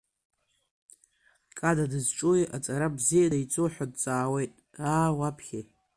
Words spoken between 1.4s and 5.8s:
Када дызҿуи, аҵара бзианы иҵо ҳәа дҵаауеит, аа, уаԥхьеи!